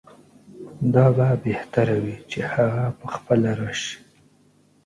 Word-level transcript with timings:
دا 0.93 1.05
به 1.17 1.27
بهتره 1.45 1.97
وي 2.03 2.15
چې 2.31 2.39
هغه 2.53 2.83
پخپله 3.01 3.51
راشي. 3.59 3.97